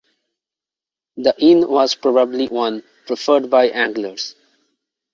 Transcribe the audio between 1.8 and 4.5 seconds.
probably one preferred by anglers.